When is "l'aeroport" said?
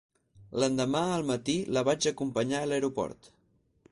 2.71-3.33